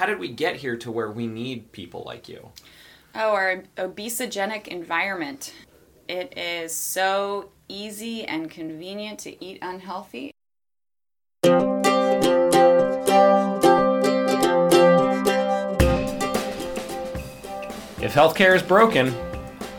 [0.00, 2.48] how did we get here to where we need people like you?
[3.14, 5.52] Oh, our obesogenic environment.
[6.08, 10.30] It is so easy and convenient to eat unhealthy.
[18.02, 19.14] If healthcare is broken,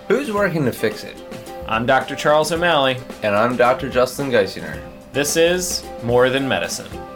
[0.08, 1.18] Who's working to fix it?
[1.68, 2.16] I'm Dr.
[2.16, 2.98] Charles O'Malley.
[3.24, 3.90] And I'm Dr.
[3.90, 4.80] Justin Geisinger.
[5.14, 7.11] This is More Than Medicine.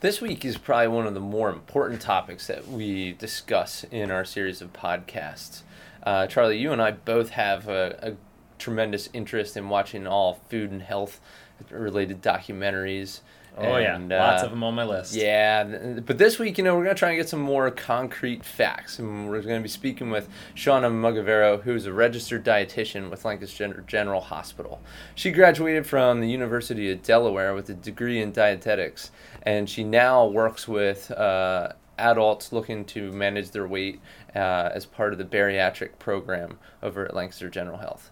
[0.00, 4.24] This week is probably one of the more important topics that we discuss in our
[4.24, 5.60] series of podcasts.
[6.02, 8.16] Uh, Charlie, you and I both have a, a
[8.58, 11.20] tremendous interest in watching all food and health
[11.68, 13.20] related documentaries.
[13.58, 15.14] Oh yeah, lots uh, of them on my list.
[15.14, 18.44] Yeah, but this week, you know, we're going to try and get some more concrete
[18.44, 18.98] facts.
[18.98, 23.84] And we're going to be speaking with Shauna Mugavero, who's a registered dietitian with Lancaster
[23.86, 24.80] General Hospital.
[25.14, 29.10] She graduated from the University of Delaware with a degree in dietetics,
[29.42, 34.00] and she now works with uh, adults looking to manage their weight
[34.34, 38.10] uh, as part of the bariatric program over at Lancaster General Health.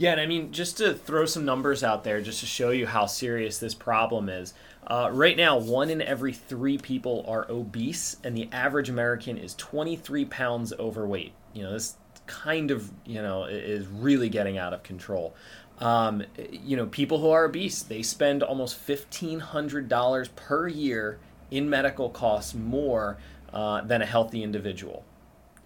[0.00, 2.86] Yeah, and I mean, just to throw some numbers out there, just to show you
[2.86, 4.54] how serious this problem is.
[4.86, 9.54] Uh, right now, one in every three people are obese, and the average American is
[9.56, 11.32] 23 pounds overweight.
[11.52, 15.34] You know, this kind of, you know, is really getting out of control.
[15.80, 21.18] Um, you know, people who are obese, they spend almost $1,500 per year
[21.50, 23.16] in medical costs more
[23.52, 25.04] uh, than a healthy individual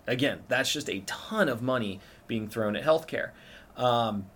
[0.07, 3.31] again, that's just a ton of money being thrown at healthcare.
[3.77, 4.27] Um,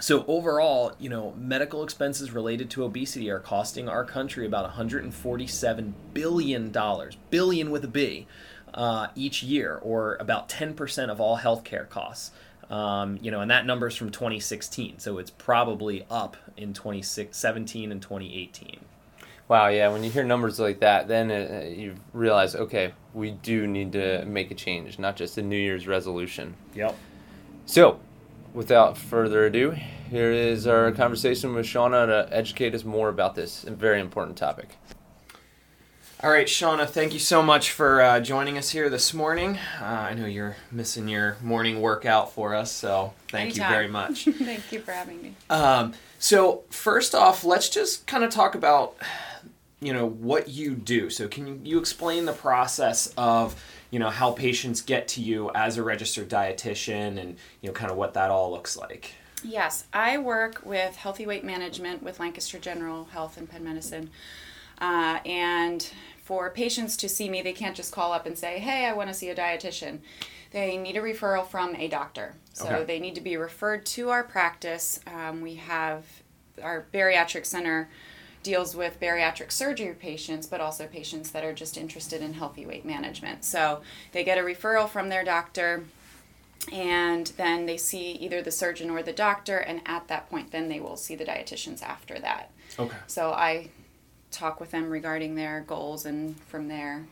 [0.00, 5.94] so overall, you know, medical expenses related to obesity are costing our country about 147
[6.14, 8.26] billion dollars, billion with a B,
[8.72, 12.30] uh, each year, or about 10% of all healthcare costs.
[12.72, 17.92] Um, you know, and that number is from 2016, so it's probably up in 2017
[17.92, 18.78] and 2018.
[19.46, 23.66] Wow, yeah, when you hear numbers like that, then uh, you realize, okay, we do
[23.66, 26.54] need to make a change, not just a New Year's resolution.
[26.74, 26.96] Yep.
[27.66, 28.00] So,
[28.54, 29.72] without further ado,
[30.08, 34.78] here is our conversation with Shauna to educate us more about this very important topic.
[36.22, 39.58] All right, Shauna, thank you so much for uh, joining us here this morning.
[39.80, 44.24] Uh, I know you're missing your morning workout for us, so thank you very much.
[44.38, 45.34] Thank you for having me.
[45.50, 48.94] um, so, first off, let's just kind of talk about,
[49.80, 51.10] you know, what you do.
[51.10, 53.60] So, can you, you explain the process of,
[53.90, 57.90] you know, how patients get to you as a registered dietitian and, you know, kind
[57.90, 59.14] of what that all looks like?
[59.42, 64.10] Yes, I work with healthy weight management with Lancaster General Health and Penn Medicine.
[64.82, 65.92] Uh, and
[66.32, 69.10] for patients to see me, they can't just call up and say, Hey, I want
[69.10, 69.98] to see a dietitian.
[70.50, 72.36] They need a referral from a doctor.
[72.54, 72.84] So Okay.
[72.84, 74.98] they need to be referred to our practice.
[75.06, 76.06] Um, we have
[76.62, 77.90] our bariatric center
[78.42, 82.86] deals with bariatric surgery patients, but also patients that are just interested in healthy weight
[82.86, 83.44] management.
[83.44, 83.82] So
[84.12, 85.84] they get a referral from their doctor
[86.72, 90.70] and then they see either the surgeon or the doctor and at that point then
[90.70, 92.96] they will see the dietitians after that Okay.
[93.08, 93.68] so i
[94.32, 97.04] talk with them regarding their goals and from there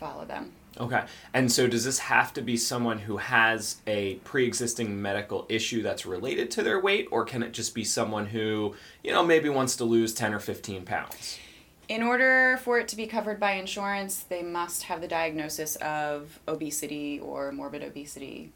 [0.00, 1.04] follow them Okay.
[1.32, 6.04] And so does this have to be someone who has a pre-existing medical issue that's
[6.04, 8.74] related to their weight or can it just be someone who,
[9.04, 11.38] you know, maybe wants to lose 10 or 15 pounds?
[11.86, 16.40] in order for it to be covered by insurance they must have the diagnosis of
[16.48, 18.50] obesity or morbid obesity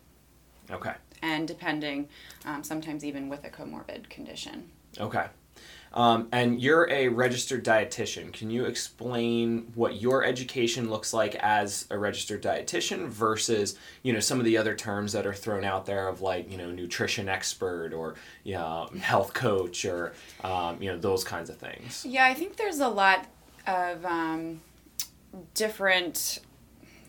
[0.73, 0.95] Okay.
[1.23, 2.09] and depending
[2.47, 4.69] um, sometimes even with a comorbid condition
[4.99, 5.27] Okay.
[5.99, 8.33] Um, and you're a registered dietitian.
[8.33, 14.21] Can you explain what your education looks like as a registered dietitian versus, you know,
[14.21, 17.29] some of the other terms that are thrown out there of like, you know, nutrition
[17.29, 18.15] expert or,
[18.45, 20.13] you know, health coach or,
[20.45, 22.07] um, you know, those kinds of things?
[22.09, 23.27] Yeah, I think there's a lot
[23.67, 24.61] of um,
[25.55, 26.39] different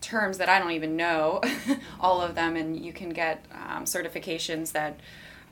[0.00, 1.40] terms that I don't even know,
[2.00, 4.98] all of them, and you can get um, certifications that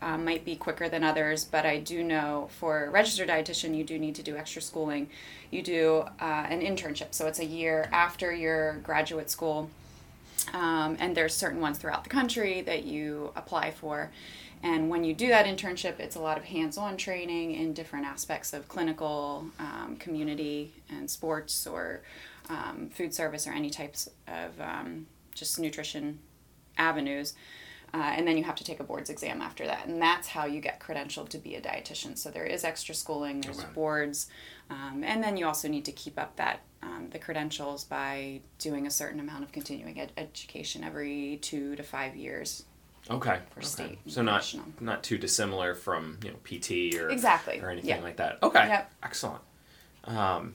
[0.02, 1.44] um, might be quicker than others.
[1.44, 5.08] But I do know for a registered dietitian, you do need to do extra schooling.
[5.50, 9.70] You do uh, an internship, so it's a year after your graduate school.
[10.52, 14.10] Um, and there's certain ones throughout the country that you apply for.
[14.62, 18.52] And when you do that internship, it's a lot of hands-on training in different aspects
[18.52, 22.00] of clinical, um, community, and sports, or
[22.48, 26.18] um, food service, or any types of um, just nutrition
[26.76, 27.34] avenues.
[27.94, 30.44] Uh, and then you have to take a boards exam after that, and that's how
[30.44, 32.18] you get credentialed to be a dietitian.
[32.18, 33.68] So there is extra schooling, there's Okay.
[33.74, 34.28] boards,
[34.68, 38.86] um, and then you also need to keep up that um, the credentials by doing
[38.86, 42.64] a certain amount of continuing ed- education every two to five years.
[43.10, 43.38] Okay.
[43.52, 43.66] For okay.
[43.66, 47.58] state So not not too dissimilar from you know PT or Exactly.
[47.60, 48.00] or anything Yeah.
[48.02, 48.38] like that.
[48.42, 48.68] Okay.
[48.68, 48.92] Yep.
[49.02, 49.40] Excellent.
[50.04, 50.54] Um,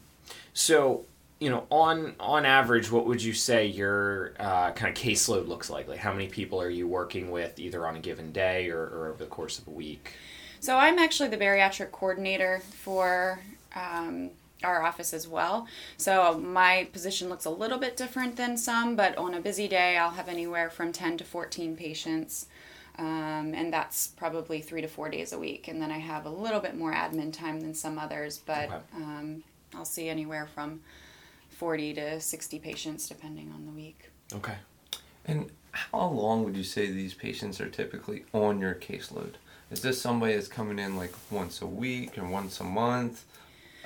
[0.53, 1.06] so
[1.43, 5.69] you know on on average, what would you say your uh, kind of caseload looks
[5.69, 5.87] like?
[5.87, 9.07] Like how many people are you working with either on a given day or, or
[9.09, 10.13] over the course of a week?
[10.61, 13.39] So I'm actually the bariatric coordinator for
[13.75, 14.29] um,
[14.63, 15.67] our office as well.
[15.97, 19.97] So my position looks a little bit different than some, but on a busy day,
[19.97, 22.45] I'll have anywhere from 10 to 14 patients.
[22.97, 25.67] Um, and that's probably three to four days a week.
[25.67, 28.77] And then I have a little bit more admin time than some others, but Okay.
[28.95, 29.43] um,
[29.75, 30.79] I'll see anywhere from
[31.63, 34.10] 40 to 60 patients depending on the week.
[34.33, 34.56] Okay.
[35.24, 39.36] And how long would you say these patients are typically on your caseload?
[39.71, 43.24] Is this somebody that's coming in like once a week or once a month?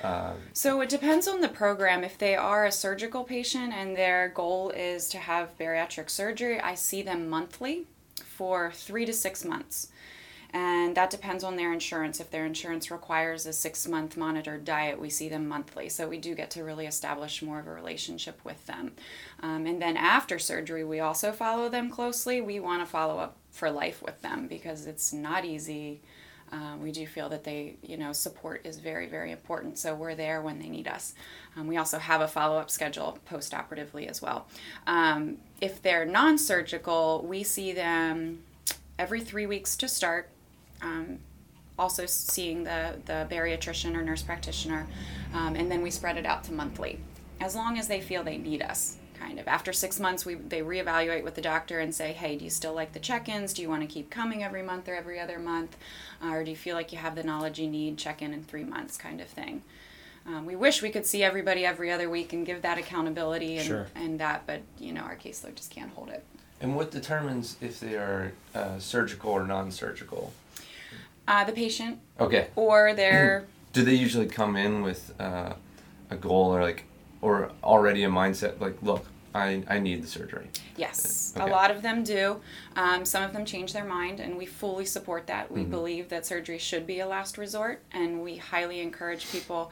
[0.02, 2.02] Uh, So it depends on the program.
[2.02, 6.74] If they are a surgical patient and their goal is to have bariatric surgery, I
[6.74, 7.86] see them monthly
[8.24, 9.92] for three to six months.
[10.50, 12.20] And that depends on their insurance.
[12.20, 15.88] If their insurance requires a six month monitored diet, we see them monthly.
[15.90, 18.92] So we do get to really establish more of a relationship with them.
[19.42, 22.40] Um, and then after surgery, we also follow them closely.
[22.40, 26.00] We want to follow up for life with them because it's not easy.
[26.50, 29.78] Uh, we do feel that they, you know, support is very, very important.
[29.78, 31.12] So we're there when they need us.
[31.56, 34.46] Um, we also have a follow up schedule post operatively as well.
[34.86, 38.44] Um, if they're non surgical, we see them
[38.98, 40.30] every three weeks to start.
[40.82, 41.18] Um,
[41.78, 44.86] also seeing the, the bariatrician or nurse practitioner,
[45.32, 46.98] um, and then we spread it out to monthly,
[47.40, 48.96] as long as they feel they need us.
[49.18, 52.44] Kind of after six months, we they reevaluate with the doctor and say, hey, do
[52.44, 53.52] you still like the check-ins?
[53.52, 55.76] Do you want to keep coming every month or every other month,
[56.22, 57.96] uh, or do you feel like you have the knowledge you need?
[57.98, 59.62] Check in in three months, kind of thing.
[60.26, 63.66] Um, we wish we could see everybody every other week and give that accountability and,
[63.66, 63.86] Sure.
[63.94, 66.24] and that, but you know our caseload just can't hold it.
[66.60, 70.32] and what determines if they are uh, surgical or non-surgical?
[71.28, 72.48] Uh, the patient Okay.
[72.56, 73.44] or their
[73.74, 75.52] Do they usually come in with uh,
[76.10, 76.84] a goal or like,
[77.20, 79.04] or already a mindset like, look,
[79.34, 80.48] I, I need the surgery?
[80.78, 81.44] Yes, Okay.
[81.44, 82.40] a lot of them do.
[82.76, 85.52] Um, some of them change their mind, and we fully support that.
[85.52, 85.70] We Mhm.
[85.70, 89.70] believe that surgery should be a last resort, and we highly encourage people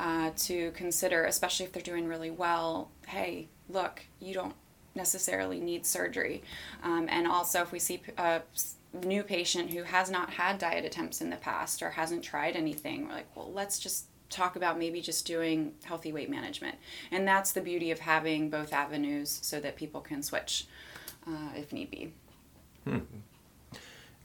[0.00, 2.90] uh, to consider, especially if they're doing really well.
[3.06, 4.54] Hey, look, you don't
[4.96, 6.42] necessarily need surgery.
[6.82, 11.20] Um, and also, if we see s- new patient who has not had diet attempts
[11.20, 15.00] in the past or hasn't tried anything, we're like, well, let's just talk about maybe
[15.00, 16.76] just doing healthy weight management.
[17.10, 20.66] And that's the beauty of having both avenues so that people can switch
[21.26, 22.12] uh, if need be.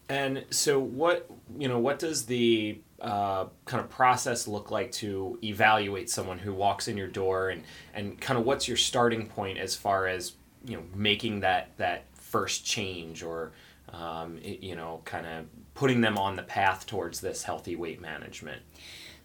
[0.10, 5.40] And so, what you know, what does the uh, kind of process look like to
[5.42, 7.64] evaluate someone who walks in your door, and
[7.94, 10.34] and kind of what's your starting point as far as
[10.66, 13.54] you know making that that first change, or
[13.94, 18.02] um, it- you know, kind of putting them on the path towards this healthy weight
[18.02, 18.62] management.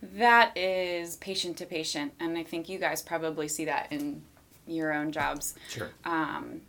[0.02, 4.22] That is patient to patient, and I think you guys probably see that in
[4.66, 5.54] your own jobs.
[5.68, 5.90] Sure.
[6.04, 6.60] Um,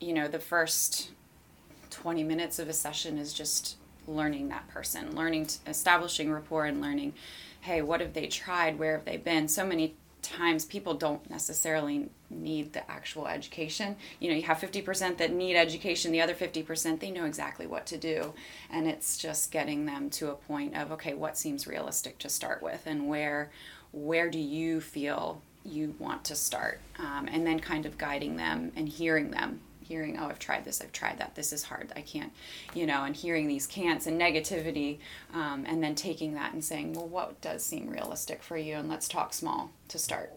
[0.00, 1.10] you know, the first
[1.90, 3.76] 20 minutes of a session is just
[4.08, 7.12] learning that person, learning, establishing rapport, and learning,
[7.60, 8.78] hey, what have they tried?
[8.78, 9.46] Where have they been?
[9.48, 13.96] So many times people don't necessarily need the actual education.
[14.20, 17.86] You know, you have 50% that need education, the other 50% they know exactly what
[17.86, 18.32] to do.
[18.70, 22.62] And it's just getting them to a point of, okay, what seems realistic to start
[22.62, 23.50] with and where
[23.92, 26.80] where do you feel you want to start?
[26.98, 29.60] Um, and then kind of guiding them and hearing them
[29.92, 32.32] hearing, oh, I've tried this, I've tried that, this is hard, I can't,
[32.72, 34.98] you know, and hearing these can'ts and negativity,
[35.34, 38.88] um, and then taking that and saying, well, what does seem realistic for you, and
[38.88, 40.32] let's talk small to start.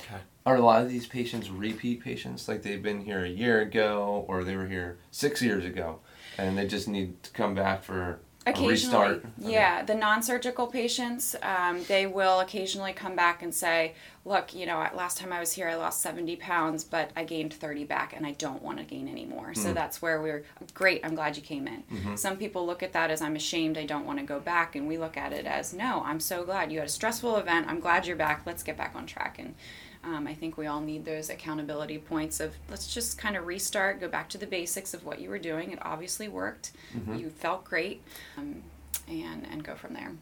[0.00, 0.20] Okay.
[0.46, 2.48] Are a lot of these patients repeat patients?
[2.48, 5.98] Like they've been here a year ago or they were here six years ago
[6.38, 8.18] and they just need to come back for a
[8.50, 9.16] Occasionally, restart?
[9.42, 9.52] Okay.
[9.52, 14.86] yeah, the non-surgical patients, um, they will occasionally come back and say, "Look, you know,
[14.94, 18.26] last time I was here, I lost seventy pounds, but I gained thirty back, and
[18.26, 21.04] I don't want to gain any more." So that's where we're great.
[21.04, 22.16] I'm glad you came in.
[22.16, 23.78] Some people look at that as I'm ashamed.
[23.78, 26.44] I don't want to go back, and we look at it as, "No, I'm so
[26.44, 27.66] glad you had a stressful event.
[27.68, 28.42] I'm glad you're back.
[28.46, 29.54] Let's get back on track." And
[30.02, 34.00] um, I think we all need those accountability points of let's just kind of restart,
[34.00, 35.72] go back to the basics of what you were doing.
[35.72, 36.72] It obviously worked.
[37.18, 38.02] You felt great,
[38.38, 38.62] um,
[39.08, 40.12] and and go from there.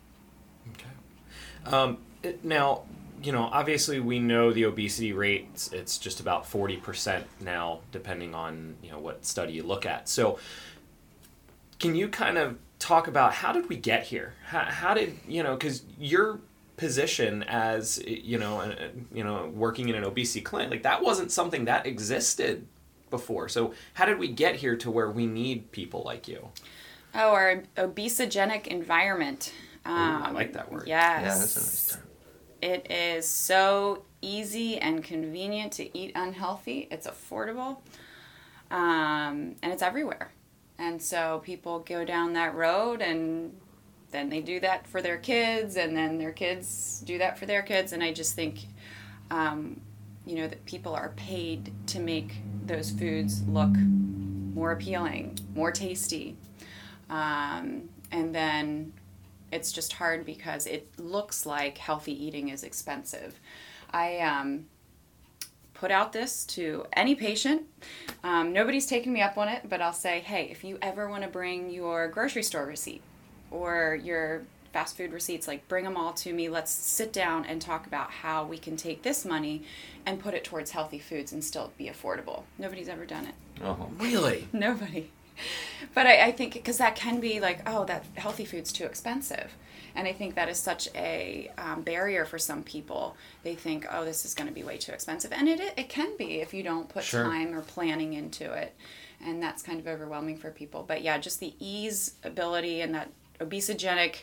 [0.75, 1.75] Okay.
[1.77, 2.83] Um, it- now,
[3.23, 5.49] you know, obviously we know the obesity rate.
[5.55, 9.87] It's, it's just about forty percent now, depending on you know what study you look
[9.87, 10.09] at.
[10.09, 10.39] So,
[11.79, 14.35] can you kind of talk about how did we get here?
[14.47, 15.55] How, how did you know?
[15.55, 16.41] Because your
[16.79, 21.31] position as you know, uh, you know, working in an obesity clinic, like that wasn't
[21.31, 22.67] something that existed
[23.11, 23.49] before.
[23.49, 26.49] So how did we get here to where we need people like you?
[27.15, 29.53] Oh, our obesogenic environment.
[29.87, 30.85] Ooh, I like that word.
[30.87, 31.23] Yes.
[31.23, 32.03] Yeah, that's a nice term.
[32.61, 36.89] It is so easy and convenient to eat unhealthy.
[36.91, 37.79] It's affordable,
[38.71, 40.33] um, and it's everywhere.
[40.79, 43.57] And so people go down that road, and
[44.11, 47.63] then they do that for their kids, and then their kids do that for their
[47.63, 47.93] kids.
[47.93, 48.61] And I just think,
[49.31, 49.81] um,
[50.27, 53.77] you know, that people are paid to make those foods look
[54.55, 56.37] more appealing, more tasty,
[57.11, 58.93] um, and then
[59.53, 63.39] it's just hard because it looks like healthy eating is expensive.
[63.93, 64.67] I um,
[65.73, 67.63] put out this to any patient.
[68.23, 71.23] Um, nobody's taken me up on it, but I'll say, hey, if you ever want
[71.23, 73.03] to bring your grocery store receipt
[73.51, 76.49] or your fast food receipts, like bring them all to me.
[76.49, 79.63] Let's sit down and talk about how we can take this money
[80.05, 82.43] and put it towards healthy foods and still be affordable.
[82.59, 83.35] Nobody's ever done it.
[83.65, 83.89] Oh.
[83.99, 84.49] Really?
[84.53, 85.11] Nobody.
[85.95, 89.55] But I, I think because that can be like, oh, that healthy food's too expensive.
[89.95, 93.17] And I think that is such a um, barrier for some people.
[93.43, 95.33] They think, oh, this is going to be way too expensive.
[95.33, 97.25] And it, it can be if you don't put Sure.
[97.25, 98.75] time or planning into it.
[99.25, 100.85] And that's kind of overwhelming for people.
[100.87, 103.11] But yeah, just the ease ability and that
[103.41, 104.17] obesogenic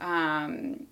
[0.00, 0.86] um,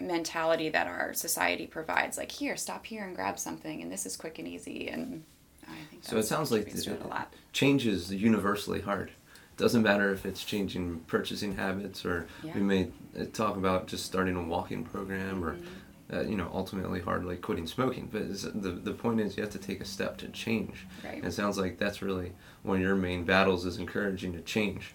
[0.00, 2.16] mentality that our society provides.
[2.18, 3.82] Like, here, stop here and grab something.
[3.82, 4.88] And this is quick and easy.
[4.88, 5.24] And
[5.66, 7.32] I think So it sounds like it a lot.
[7.52, 9.10] change is universally hard.
[9.56, 12.54] Doesn't matter if it's changing purchasing habits or Yeah.
[12.54, 12.88] we may
[13.18, 16.16] uh, talk about just starting a walking program or Mm-hmm.
[16.16, 18.08] uh, you know ultimately hard like quitting smoking.
[18.10, 18.28] But
[18.62, 20.86] the the point is you have to take a step to change.
[21.04, 21.16] Right.
[21.16, 24.94] And it sounds like that's really one of your main battles is encouraging to change.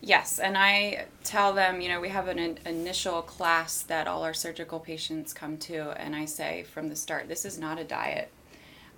[0.00, 4.22] Yes, and I tell them, you know, we have an in- initial class that all
[4.22, 7.84] our surgical patients come to, and I say from the start, this is not a
[7.84, 8.30] diet.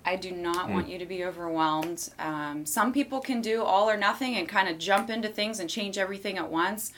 [0.05, 2.09] I do not want you to be overwhelmed.
[2.17, 5.69] Um, some people can do all or nothing and kind of jump into things and
[5.69, 6.91] change everything at once.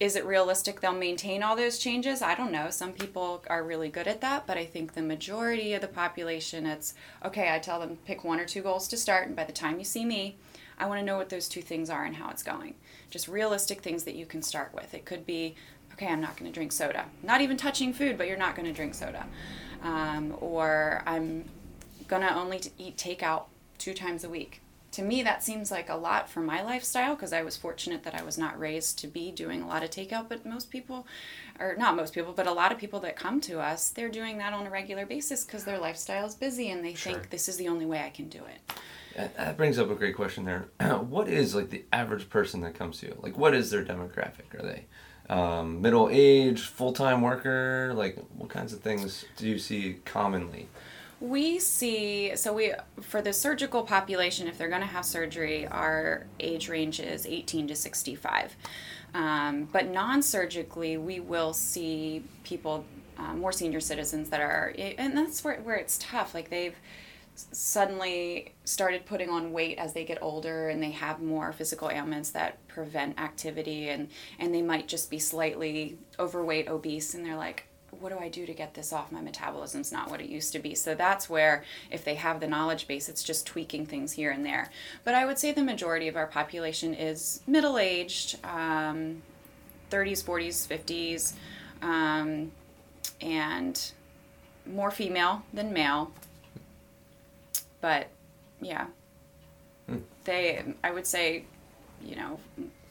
[0.00, 2.22] Is it realistic they'll maintain all those changes?
[2.22, 2.70] I don't know.
[2.70, 6.66] Some people are really good at that, but I think the majority of the population,
[6.66, 6.94] it's
[7.24, 7.52] okay.
[7.52, 9.84] I tell them pick one or two goals to start, and by the time you
[9.84, 10.36] see me,
[10.78, 12.74] I want to know what those two things are and how it's going.
[13.10, 14.92] Just realistic things that you can start with.
[14.94, 15.54] It could be,
[15.94, 17.06] okay, I'm not going to drink soda.
[17.22, 19.26] Not even touching food, but you're not going to drink soda.
[19.82, 21.44] Um, or I'm
[22.08, 23.44] going to only eat takeout
[23.78, 24.60] two times a week.
[24.92, 28.14] To me, that seems like a lot for my lifestyle because I was fortunate that
[28.14, 30.28] I was not raised to be doing a lot of takeout.
[30.28, 31.06] But most people,
[31.60, 34.38] or not most people, but a lot of people that come to us, they're doing
[34.38, 37.12] that on a regular basis because their lifestyle is busy and they Sure.
[37.12, 38.72] think this is the only way I can do it.
[39.18, 40.68] That- brings up a great question there.
[41.00, 43.18] what is like the average person that comes to you?
[43.20, 44.54] Like, what is their demographic?
[44.54, 44.84] Are they
[45.28, 47.92] um, middle age, full time worker?
[47.94, 50.68] Like, what kinds of things do you see commonly?
[51.20, 56.26] We see, so we, for the surgical population, if they're going to have surgery, our
[56.38, 58.54] age range is 18 to 65.
[59.14, 62.84] Um, but non surgically, we will see people,
[63.18, 66.34] uh, more senior citizens that are, and that's where, where it's tough.
[66.34, 66.76] Like they've
[67.52, 72.30] suddenly started putting on weight as they get older and they have more physical ailments
[72.30, 77.64] that prevent activity and, and they might just be slightly overweight, obese, and they're like,
[78.00, 79.10] what do I do to get this off?
[79.10, 80.74] My metabolism's not what it used to be.
[80.74, 84.44] So that's where, if they have the knowledge base, it's just tweaking things here and
[84.44, 84.70] there.
[85.04, 89.22] But I would say the majority of our population is middle aged, um,
[89.90, 91.32] 30s, 40s, 50s,
[91.82, 92.52] um,
[93.20, 93.92] and
[94.66, 96.12] more female than male.
[97.80, 98.08] But
[98.60, 98.86] yeah,
[100.24, 101.44] they, I would say,
[102.02, 102.38] you know,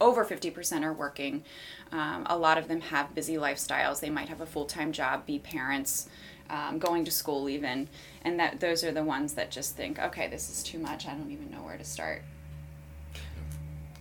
[0.00, 1.44] over 50% are working.
[1.92, 4.00] Um, a lot of them have busy lifestyles.
[4.00, 6.08] They might have a full time job, be parents,
[6.50, 7.88] um, going to school even.
[8.22, 11.06] And that those are the ones that just think, okay, this is too much.
[11.06, 12.22] I don't even know where to start.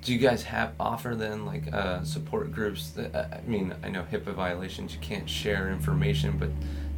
[0.01, 2.91] Do you guys have offer then like uh, support groups?
[2.91, 6.49] That, uh, I mean, I know HIPAA violations, you can't share information, but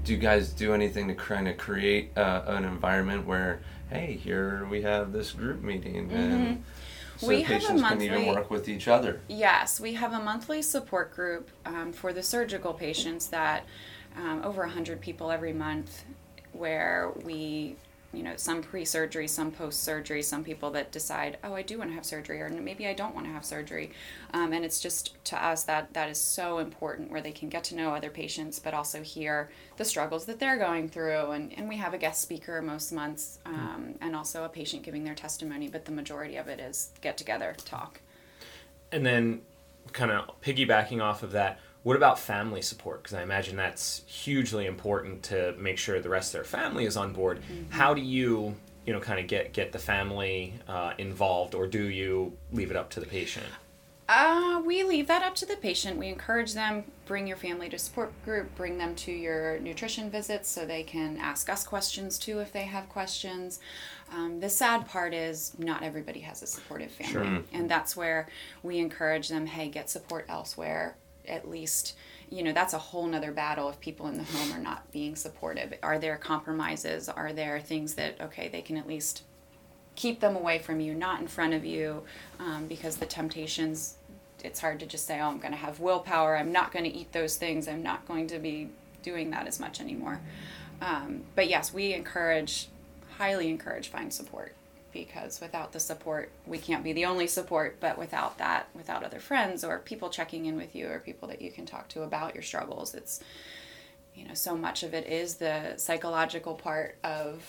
[0.03, 4.65] do you guys do anything to kind of create uh, an environment where, hey, here
[4.69, 6.61] we have this group meeting, and so Mm-hmm.
[7.27, 9.19] We have a patients can even work with each other?
[9.27, 13.65] Yes, we have a monthly support group um, for the surgical patients that
[14.15, 16.05] um, over 100 people every month
[16.53, 17.75] where we
[18.13, 21.93] you know some pre-surgery some post-surgery some people that decide oh i do want to
[21.93, 23.91] have surgery or maybe i don't want to have surgery.
[24.33, 27.63] Um, and it's just to us that that is so important where they can get
[27.65, 31.31] to know other patients but also hear the struggles that they're going through.
[31.31, 35.03] And, and we have a guest speaker most months um, and also a patient giving
[35.03, 38.01] their testimony but the majority of it is get together talk.
[38.91, 39.41] And then,
[39.93, 43.03] kind of piggybacking off of that, what about family support?
[43.03, 46.97] Because I imagine that's hugely important to make sure the rest of their family is
[46.97, 47.41] on board.
[47.69, 48.55] How do you
[48.85, 52.77] you know kind of get get the family uh, involved, or do you leave it
[52.77, 53.45] up to the patient?
[54.11, 55.95] Uh, we leave that up to the patient.
[55.95, 60.49] We encourage them bring your family to support group, bring them to your nutrition visits
[60.49, 63.59] so they can ask us questions too if they have questions.
[64.11, 67.43] Um, the sad part is not everybody has a supportive family, Sure.
[67.53, 68.27] and that's where
[68.63, 69.45] we encourage them.
[69.45, 70.97] Hey, get support elsewhere.
[71.29, 71.95] At least
[72.29, 75.15] you know that's a whole nother battle if people in the home are not being
[75.15, 75.73] supportive.
[75.83, 77.09] Are there compromises?
[77.09, 79.23] Are there things that okay they can at least
[79.99, 82.01] keep them away from you, not in front of you,
[82.39, 83.97] um, because the temptations,
[84.45, 86.37] it's hard to just say, oh, I'm going to have willpower.
[86.37, 87.67] I'm not going to eat those things.
[87.67, 88.69] I'm not going to be
[89.03, 90.21] doing that as much anymore.
[90.81, 92.69] Um, but yes, we encourage,
[93.17, 94.55] highly encourage find support
[94.91, 99.19] because without the support, we can't be the only support, but without that, without other
[99.19, 102.33] friends or people checking in with you or people that you can talk to about
[102.33, 103.21] your struggles, it's,
[104.13, 107.43] you know, so much of it is the psychological part of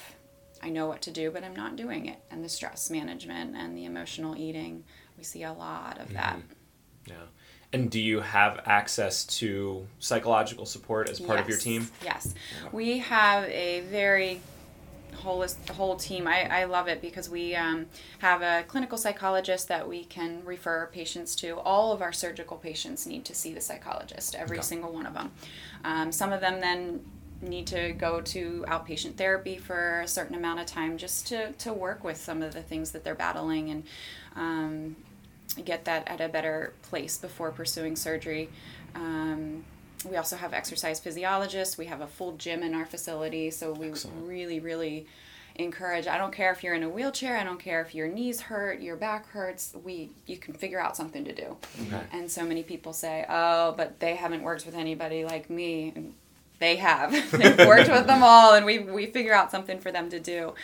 [0.63, 3.77] I know what to do, but I'm not doing it, and the stress management and
[3.77, 4.85] the emotional eating.
[5.17, 6.37] We see a lot of that.
[6.37, 7.13] Mm-hmm.
[7.13, 7.15] Yeah.
[7.73, 11.89] And do you have access to psychological support as part of your team?
[12.05, 12.35] Yes.
[12.73, 14.41] We have a very
[15.21, 15.47] whole
[15.77, 16.27] whole team.
[16.27, 17.87] I, I love it because we um,
[18.19, 21.59] have a clinical psychologist that we can refer patients to.
[21.61, 24.67] All of our surgical patients need to see the psychologist, every Okay.
[24.67, 25.31] single one of them.
[25.85, 27.01] Um, some of them then
[27.43, 31.73] need to go to outpatient therapy for a certain amount of time just to, to
[31.73, 33.83] work with some of the things that they're battling and
[34.37, 34.97] um,
[35.65, 38.51] get that at a better place before pursuing surgery.
[38.95, 39.65] Um,
[40.09, 41.77] we also have exercise physiologists.
[41.77, 44.27] We have a full gym in our facility, so we Excellent.
[44.27, 45.07] really, really
[45.57, 46.07] encourage.
[46.07, 47.37] I don't care if you're in a wheelchair.
[47.37, 49.75] I don't care if your knees hurt, your back hurts.
[49.85, 51.57] We you can figure out something to do.
[51.87, 52.03] Okay.
[52.13, 56.15] And so many people say, "Oh, but they haven't worked with anybody like me." And
[56.61, 57.13] they have.
[57.33, 60.55] They've worked with them all, and we we figure out something for them to do.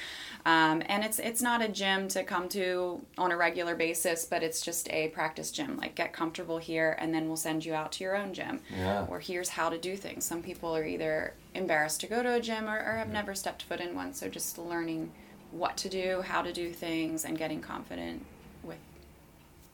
[0.47, 4.45] Um, and it's it's not a gym to come to on a regular basis, but
[4.45, 5.76] it's just a practice gym.
[5.76, 8.61] Like get comfortable here, and then we'll send you out to your own gym.
[8.73, 9.07] Yeah.
[9.09, 10.25] Or here's how to do things.
[10.25, 13.64] Some people are either embarrassed to go to a gym or, or have never stepped
[13.64, 14.14] foot in one.
[14.14, 15.11] So just learning
[15.51, 18.25] what to do, how to do things, and getting confident
[18.62, 18.79] with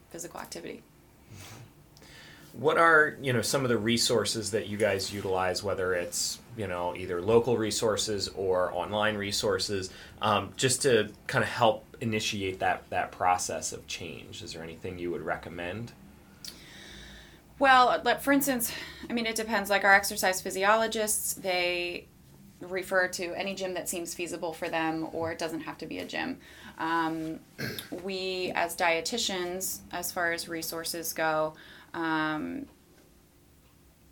[0.09, 0.83] physical activity.
[2.55, 6.67] What are you know some of the resources that you guys utilize, whether it's you
[6.67, 12.88] know either local resources or online resources, um, just to kind of help initiate that
[12.91, 14.43] that process of change?
[14.43, 15.93] Is there anything you would recommend?
[17.59, 18.73] Well, for instance,
[19.09, 19.71] I mean, it depends.
[19.71, 22.07] Like our exercise physiologists, they
[22.61, 25.99] refer to any gym that seems feasible for them, or it doesn't have to be
[25.99, 26.38] a gym.
[26.79, 27.41] Um,
[28.03, 31.55] we, as dietitians, as far as resources go,
[31.95, 32.67] um,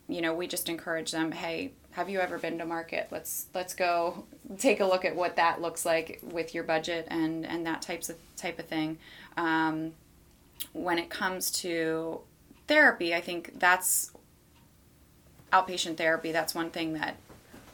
[0.08, 1.32] you know, we just encourage them.
[1.32, 3.08] Hey, have you ever been to market?
[3.10, 4.24] Let's let's go
[4.58, 8.08] take a look at what that looks like with your budget and and that types
[8.08, 8.98] of type of thing.
[9.36, 9.92] Um,
[10.72, 12.20] when it comes to
[12.68, 14.12] therapy, I think that's
[15.52, 16.30] outpatient therapy.
[16.30, 17.16] That's one thing that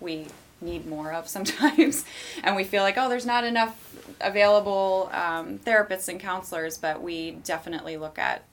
[0.00, 0.26] we
[0.62, 2.04] need more of sometimes,
[2.42, 3.82] and we feel like oh, there's not enough
[4.20, 6.78] available um, therapists and counselors.
[6.78, 8.44] But we definitely look at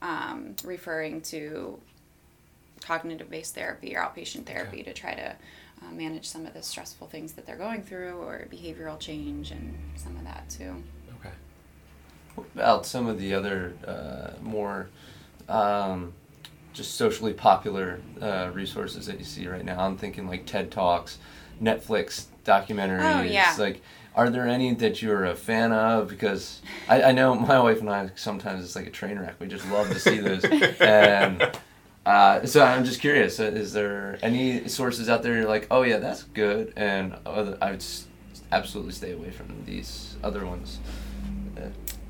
[0.00, 1.78] um, referring to
[2.84, 5.36] cognitive based therapy or outpatient therapy to try to
[5.82, 9.76] uh, manage some of the stressful things that they're going through or behavioral change and
[9.96, 10.82] some of that too.
[11.20, 11.34] Okay.
[12.34, 14.88] What about some of the other uh, more
[15.48, 16.12] um,
[16.72, 19.80] just socially popular uh, resources that you see right now?
[19.80, 21.18] I'm thinking like TED Talks,
[21.60, 23.20] Netflix documentaries.
[23.20, 23.54] Oh, yeah.
[23.58, 23.82] Like,
[24.14, 26.08] are there any that you're a fan of?
[26.08, 29.36] Because I, I know my wife and I sometimes it's like a train wreck.
[29.40, 30.44] We just love to see those.
[30.80, 31.50] and
[32.06, 35.82] uh, so I'm just curious: uh, is there any sources out there you're like, oh
[35.82, 37.84] yeah, that's good, and other, I would
[38.50, 40.78] absolutely stay away from these other ones.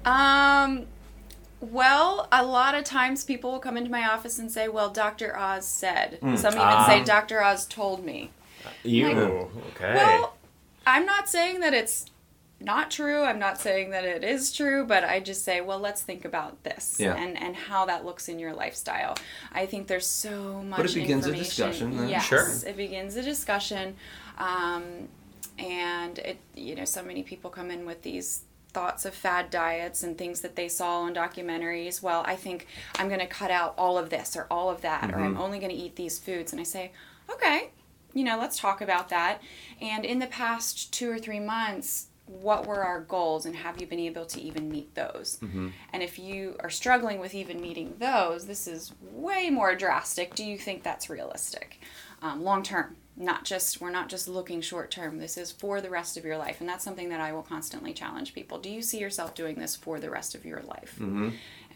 [0.05, 0.87] Um,
[1.61, 5.37] well, a lot of times people will come into my office and say, "Well, Dr.
[5.39, 6.37] Oz said." Mm.
[6.39, 6.87] Some even Ah.
[6.87, 7.43] say, "Dr.
[7.43, 8.31] Oz told me."
[8.83, 9.17] You Like-
[9.77, 9.95] okay?
[9.95, 10.35] Well,
[10.87, 12.07] I'm not saying that it's
[12.65, 13.23] not true.
[13.23, 16.63] I'm not saying that it is true, but I just say, well, let's think about
[16.65, 17.15] this Yeah.
[17.17, 19.17] and and how that looks in your lifestyle.
[19.53, 20.77] I think there's so much.
[20.79, 22.09] But it begins a discussion then.
[22.09, 22.49] Yes, Sure.
[22.67, 23.97] it begins a discussion,
[24.39, 25.09] um,
[25.59, 30.03] and it you know so many people come in with these thoughts of fad diets
[30.03, 32.03] and things that they saw on documentaries.
[32.03, 32.67] Well, I think
[32.99, 35.23] I'm going to cut out all of this or all of that, or Mm-hmm.
[35.25, 36.53] I'm only going to eat these foods.
[36.53, 36.93] And I say,
[37.31, 37.69] okay,
[38.15, 39.43] you know, let's talk about that.
[39.83, 42.07] And in the past two or three months,
[42.41, 45.39] what were our goals and have you been able to even meet those?
[45.93, 50.35] And if you are struggling with even meeting those, this is way more drastic.
[50.35, 51.81] Do you think that's realistic
[52.23, 52.97] um, long term?
[53.15, 56.39] not just we're not just looking short term this is for the rest of your
[56.39, 59.57] life and that's something that i will constantly challenge people do you see yourself doing
[59.57, 61.29] this for the rest of your life Mm-hmm.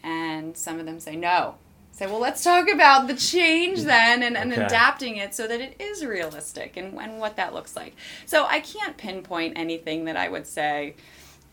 [0.03, 1.53] and some of them say no
[1.97, 4.63] say well let's talk about the change then and, and Okay.
[4.63, 8.59] adapting it so that it is realistic and, and what that looks like so i
[8.59, 10.95] can't pinpoint anything that i would say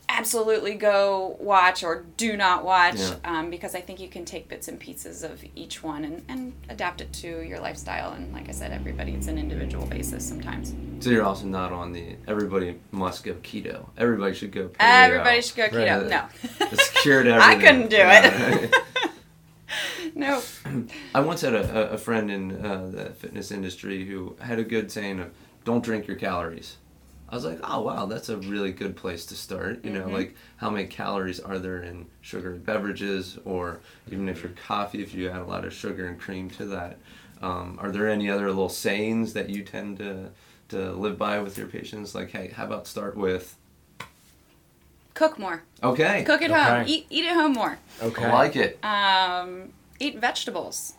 [0.09, 3.15] absolutely go watch or do not watch Yeah.
[3.25, 6.53] um, because I think you can take bits and pieces of each one and, and
[6.69, 8.13] adapt it to your lifestyle.
[8.13, 10.75] And like I said, everybody, it's an individual basis sometimes.
[11.03, 13.87] So you're also not on the everybody must go keto.
[13.97, 14.69] Everybody should go.
[14.69, 15.05] paleo.
[15.07, 16.01] Everybody should go keto.
[16.03, 16.11] Right.
[16.11, 16.27] No.
[16.71, 17.51] It's cured everything.
[17.59, 18.75] I couldn't do it.
[20.15, 20.43] no.
[21.15, 24.91] I once had a, a- friend in uh, the fitness industry who had a good
[24.91, 25.31] saying of
[25.65, 26.77] "Don't drink your calories."
[27.29, 30.13] I was like, "Oh wow, that's a really good place to start." You know, Mhm.
[30.13, 35.15] like how many calories are there in sugary beverages, or even if your coffee, if
[35.15, 36.99] you add a lot of sugar and cream to that.
[37.43, 40.31] Um, are there any other little sayings that you tend to
[40.69, 42.15] to live by with your patients?
[42.15, 43.57] Like, hey, how about start with
[45.15, 45.63] Cook more.
[45.83, 46.85] okay, Cook at home.
[46.89, 47.79] Eat, eat at home more.
[48.03, 48.25] Okay.
[48.25, 48.79] I like it.
[48.85, 50.95] Um, eat vegetables.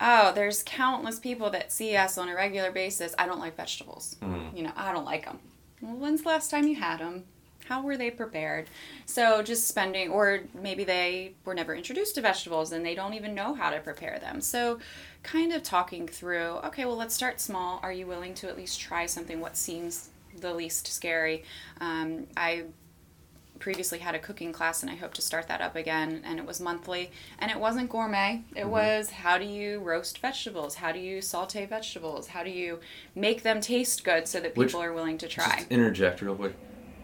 [0.00, 3.14] Oh, there's countless people that see us on a regular basis.
[3.18, 4.16] I don't like vegetables.
[4.20, 4.56] Mhm.
[4.56, 5.38] You know, I don't like them.
[5.80, 7.24] Well, when's the last time you had them?
[7.68, 8.66] How were they prepared?
[9.06, 13.34] So just spending, or maybe they were never introduced to vegetables and they don't even
[13.34, 14.40] know how to prepare them.
[14.40, 14.80] So
[15.22, 17.78] kind of talking through, okay, well, let's start small.
[17.82, 19.38] Are you willing to at least try something?
[19.40, 20.08] What seems
[20.40, 21.44] the least scary?
[21.80, 22.64] Um, I
[23.62, 26.44] previously had a cooking class and I hope to start that up again and it
[26.44, 28.70] was monthly and it wasn't gourmet it mm-hmm.
[28.70, 32.80] was how do you roast vegetables how do you saute vegetables how do you
[33.14, 36.34] make them taste good so that Which- people are willing to try Just interject real
[36.34, 36.54] quick.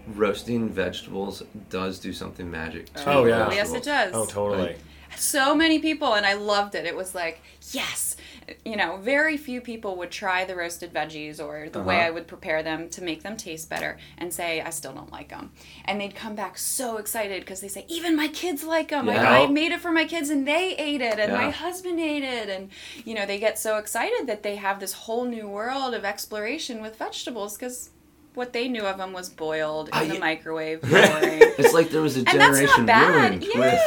[0.09, 2.93] Roasting vegetables does do something magic.
[2.95, 3.51] To Oh, yeah.
[3.53, 4.69] yes it does Oh, totally.
[4.69, 4.79] Like-
[5.17, 6.87] so many people and I loved it.
[6.87, 7.41] It was like,
[7.73, 8.17] yes.
[8.65, 12.07] You know, very few people would try the roasted veggies or the way Uh-huh.
[12.07, 15.29] I would prepare them to make them taste better and say I still don't like
[15.29, 15.53] them.
[15.85, 19.07] And they'd come back so excited because they say even my kids like them.
[19.09, 19.23] Yeah.
[19.31, 22.25] I, I made it for my kids and they ate it and my husband ate
[22.25, 22.71] it and
[23.05, 26.81] you know, they get so excited that they have this whole new world of exploration
[26.83, 27.91] with vegetables because
[28.35, 30.81] what they knew of them was boiled in I- the microwave.
[30.83, 31.43] boring.
[31.59, 33.31] It's like there was a and that's generation not bad.
[33.31, 33.81] ruined Yeah, with,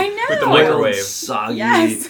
[0.00, 0.24] I know.
[0.30, 0.94] With the boiled, microwave.
[0.96, 2.08] soggy, Yes.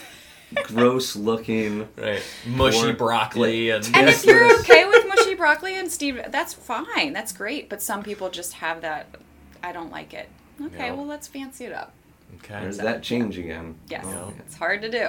[0.65, 1.89] Gross looking.
[1.97, 2.23] Right.
[2.47, 6.55] Mushy Or- broccoli and And Yes, if you're okay with mushy broccoli and Steve, that's
[6.55, 7.13] fine.
[7.13, 7.69] That's great.
[7.69, 9.09] But some people just have that.
[9.63, 10.29] I don't like it.
[10.61, 10.93] Okay, Yeah.
[10.95, 11.93] well let's fancy it up.
[12.43, 12.61] okay.
[12.63, 13.77] There's that change again.
[13.89, 15.09] Yes, Oh, it's hard to do.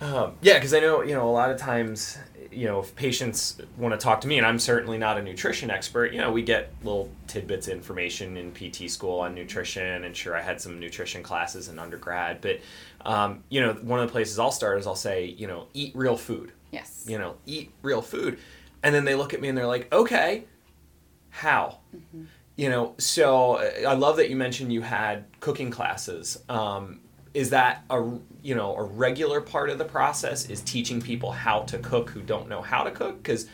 [0.00, 2.16] Um, yeah, because I know you know a lot of times
[2.50, 5.70] you know if patients want to talk to me, and I'm certainly not a nutrition
[5.70, 6.12] expert.
[6.12, 10.34] You know, we get little tidbits of information in PT school on nutrition, and sure,
[10.34, 12.40] I had some nutrition classes in undergrad.
[12.40, 12.60] But
[13.04, 15.92] um, you know, one of the places I'll start is I'll say, you know, eat
[15.94, 16.52] real food.
[16.70, 17.04] Yes.
[17.06, 18.38] You know, eat real food,
[18.82, 20.44] and then they look at me and they're like, okay,
[21.30, 21.78] how?
[22.56, 26.42] You know, so uh, I love that you mentioned you had cooking classes.
[26.48, 27.00] Um,
[27.32, 30.48] is that a you know a regular part of the process?
[30.50, 33.22] Is teaching people how to cook who don't know how to cook?
[33.22, 33.46] Because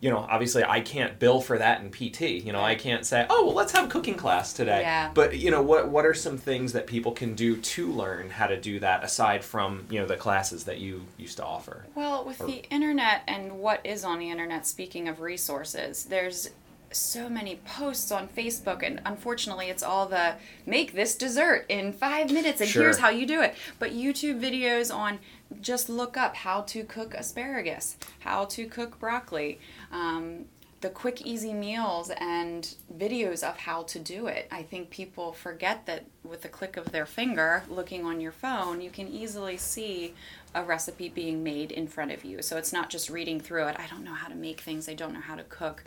[0.00, 2.22] you know, obviously, I can't bill for that in PT.
[2.22, 4.80] You know, I can't say, oh, well, let's have a cooking class today.
[4.80, 5.10] Yeah.
[5.12, 8.46] But you know, what what are some things that people can do to learn how
[8.46, 11.84] to do that aside from you know the classes that you used to offer?
[11.94, 16.50] Well, with the internet and what is on the internet, speaking of resources, there's
[16.92, 20.34] so many posts on Facebook, and unfortunately, it's all the
[20.66, 22.82] make this dessert in five minutes, and Sure.
[22.82, 23.54] here's how you do it.
[23.78, 25.20] But YouTube videos on
[25.60, 29.58] just look up how to cook asparagus, how to cook broccoli.
[29.90, 30.46] Um,
[30.80, 34.48] the quick, easy meals and videos of how to do it.
[34.50, 38.80] I think people forget that with the click of their finger, looking on your phone,
[38.80, 40.14] you can easily see
[40.54, 42.40] a recipe being made in front of you.
[42.40, 43.76] So it's not just reading through it.
[43.78, 45.84] I don't know how to make things, I don't know how to cook.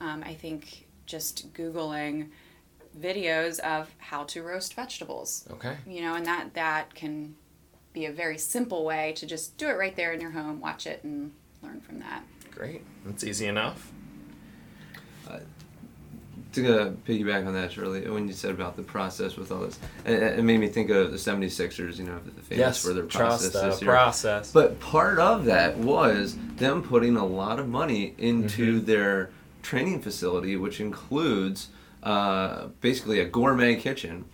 [0.00, 2.28] Um, I think just Googling
[2.98, 5.76] videos of how to roast vegetables Okay.
[5.86, 7.34] you know and that that can
[7.92, 10.86] be a very simple way to just do it right there in your home watch
[10.86, 11.30] it and
[11.62, 12.24] learn from that
[12.56, 12.82] Great.
[13.04, 13.92] That's easy enough.
[16.52, 19.78] To uh, piggyback on that, Shirley, when you said about the process with all this,
[20.06, 23.50] it, it made me think of the 76ers, you know, the famous for their process
[23.50, 23.90] trust the this year.
[23.90, 24.52] process.
[24.52, 28.86] But part of that was them putting a lot of money into Mm-hmm.
[28.86, 29.30] their
[29.62, 31.68] training facility, which includes
[32.02, 34.24] uh, basically a gourmet kitchen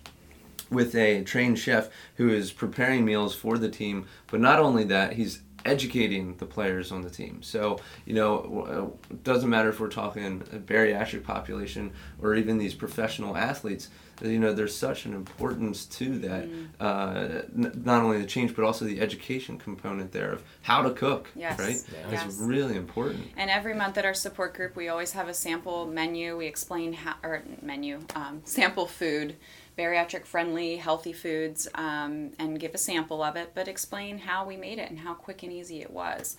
[0.71, 4.07] with a trained chef who is preparing meals for the team.
[4.31, 7.43] But not only that, he's educating the players on the team.
[7.43, 12.75] So, you know, it doesn't matter if we're talking a bariatric population or even these
[12.75, 13.89] professional athletes,
[14.21, 16.69] you know, there's such an importance to that, mm.
[16.79, 20.91] uh, n- not only the change, but also the education component there of how to
[20.91, 21.59] cook, yes.
[21.59, 21.83] right?
[21.93, 22.25] Yeah.
[22.25, 23.25] It's really important.
[23.37, 26.37] And every month at our support group, we always have a sample menu.
[26.37, 29.37] We explain how, or menu, um, sample food
[29.77, 34.57] bariatric friendly, healthy foods, um, and give a sample of it, but explain how we
[34.57, 36.37] made it and how quick and easy it was.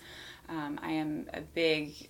[0.48, 2.08] Um, I am a big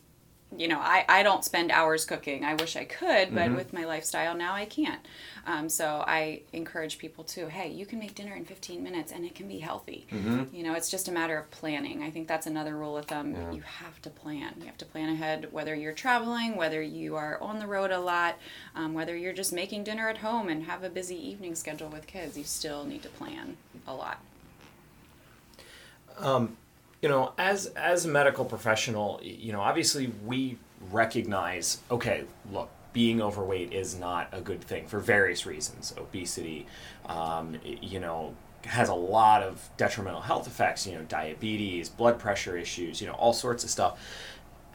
[0.57, 2.45] you know, I, I don't spend hours cooking.
[2.45, 3.57] I wish I could, but mm-hmm.
[3.57, 5.01] with my lifestyle now I can't.
[5.47, 9.25] Um, so I encourage people to, hey, you can make dinner in 15 minutes and
[9.25, 10.07] it can be healthy.
[10.11, 10.55] Mm-hmm.
[10.55, 12.03] You know, it's just a matter of planning.
[12.03, 13.33] I think that's another rule of thumb.
[13.33, 13.53] Yeah.
[13.53, 14.55] You have to plan.
[14.59, 18.01] You have to plan ahead, whether you're traveling, whether you are on the road a
[18.01, 18.37] lot,
[18.75, 22.07] um, whether you're just making dinner at home and have a busy evening schedule with
[22.07, 22.39] kids.
[22.39, 24.21] You still need to plan a lot.
[26.19, 26.57] Um,
[27.05, 30.57] you know, as as a medical professional, you know, obviously we
[30.91, 35.93] recognize, okay, look, being overweight is not a good thing for various reasons.
[35.99, 36.67] Obesity,
[37.05, 40.87] um, you know, has a lot of detrimental health effects.
[40.87, 44.01] You know, diabetes, blood pressure issues, you know, all sorts of stuff.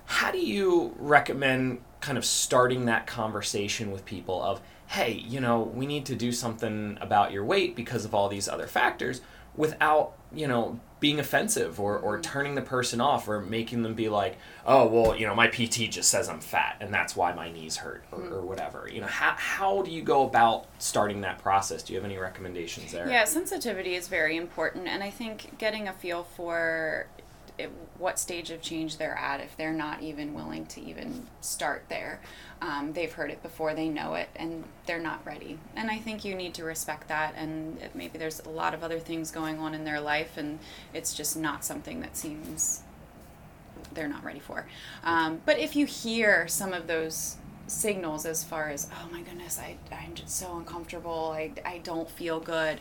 [0.06, 5.62] How do you recommend kind of starting that conversation with people of, hey, you know,
[5.62, 9.22] we need to do something about your weight because of all these other factors
[9.56, 14.10] without, you know, being offensive or, or turning the person off or making them be
[14.10, 17.50] like, oh, well, you know, my PT just says I'm fat and that's why my
[17.52, 18.32] knees hurt or, mm.
[18.32, 18.90] or whatever.
[18.92, 21.84] You know, how, how do you go about starting that process?
[21.84, 23.10] Do you have any recommendations there?
[23.10, 24.88] Yeah, sensitivity is very important.
[24.88, 27.08] And I think getting a feel for
[27.60, 31.86] it, what stage of change they're at if they're not even willing to even start
[31.90, 32.22] there.
[32.62, 35.60] Um, they've heard it before, they know it, and they're not ready.
[35.76, 37.34] And I think you need to respect that.
[37.38, 40.60] And maybe there's a lot of other things going on in their life, and
[40.94, 42.84] it's just not something that seems
[43.94, 44.66] they're not ready for.
[45.04, 49.60] Um, but if you hear some of those signals as far as oh my goodness
[49.60, 52.80] I, i'm just so uncomfortable i, I don't feel good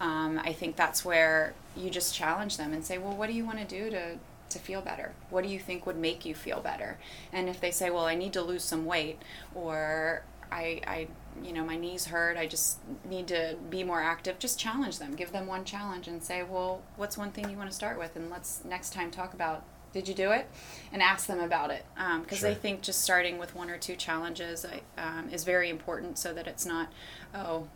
[0.00, 3.44] um, i think that's where you just challenge them and say well what do you
[3.44, 4.18] want to do to
[4.50, 5.12] to feel better?
[5.30, 6.98] What do you think would make you feel better?
[7.32, 9.20] And if they say well i need to lose some weight
[9.54, 11.08] or i i
[11.44, 15.14] you know my knees hurt i just need to be more active just challenge them.
[15.14, 18.16] Give them one challenge and say well what's one thing you want to start with?
[18.16, 20.46] And let's next time talk about did you do it?
[20.92, 21.82] And ask them about it.
[21.94, 22.50] Because um, sure.
[22.50, 26.46] i think just starting with one or two challenges um, is very important so that
[26.46, 26.88] it's not
[27.34, 27.68] oh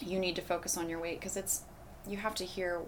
[0.00, 1.62] you need to focus on your weight because it's
[2.08, 2.80] you have to hear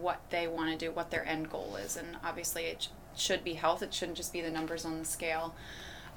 [0.00, 3.54] what they want to do what their end goal is and obviously it should be
[3.54, 5.54] health it shouldn't just be the numbers on the scale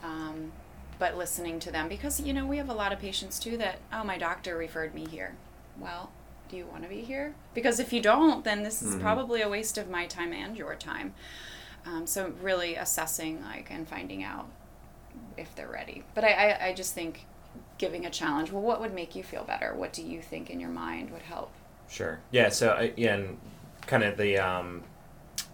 [0.03, 0.51] um,
[0.97, 3.79] but listening to them because you know we have a lot of patients too that
[3.93, 5.35] oh my doctor referred me here
[5.77, 6.11] well
[6.49, 9.01] do you want to be here because if you don't then this is mm-hmm.
[9.01, 11.13] probably a waste of my time and your time
[11.85, 14.49] um, so really assessing like and finding out
[15.37, 16.03] if they're ready.
[16.13, 17.25] But I, I, I just think
[17.77, 18.51] giving a challenge.
[18.51, 19.73] Well, what would make you feel better?
[19.73, 21.51] What do you think in your mind would help?
[21.89, 22.19] Sure.
[22.31, 22.49] Yeah.
[22.49, 23.37] So uh, yeah, and
[23.87, 24.83] kind of the um,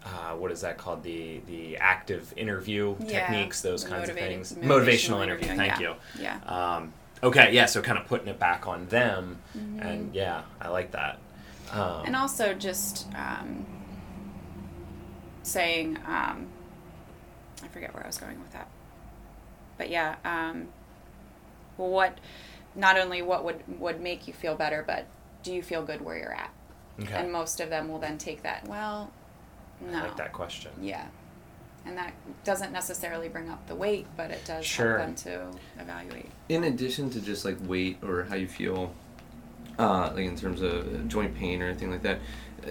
[0.03, 1.03] uh, what is that called?
[1.03, 4.53] The the active interview yeah, techniques, those kinds of things.
[4.53, 5.47] Motivational, motivational interview.
[5.47, 5.79] Thank yeah.
[5.79, 5.95] you.
[6.19, 6.39] Yeah.
[6.45, 7.53] Um, okay.
[7.53, 7.65] Yeah.
[7.65, 9.79] So kind of putting it back on them, mm-hmm.
[9.79, 11.19] and yeah, I like that.
[11.71, 13.65] Um, and also just um,
[15.41, 16.47] saying, um,
[17.63, 18.67] I forget where I was going with that.
[19.77, 20.67] But yeah, um,
[21.77, 22.19] what,
[22.75, 25.05] not only what would, would make you feel better, but
[25.43, 26.53] do you feel good where you're at?
[26.99, 27.13] Okay.
[27.13, 29.11] And most of them will then take that, well,
[29.81, 29.97] no.
[29.97, 30.71] I like that question.
[30.81, 31.05] Yeah.
[31.85, 34.97] And that doesn't necessarily bring up the weight, but it does sure.
[34.97, 36.29] help them to evaluate.
[36.49, 38.93] In addition to just like weight or how you feel,
[39.77, 42.19] uh, like in terms of joint pain or anything like that,
[42.63, 42.69] uh,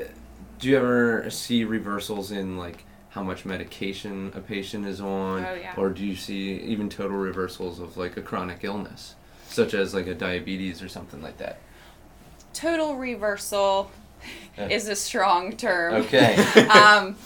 [0.59, 5.55] do you ever see reversals in like how much medication a patient is on oh,
[5.55, 5.73] yeah.
[5.77, 9.15] or do you see even total reversals of like a chronic illness
[9.47, 11.61] such as like a diabetes or something like that?
[12.53, 13.93] Total reversal
[14.59, 15.95] is a strong term.
[15.95, 16.37] Okay.
[16.69, 17.17] Um,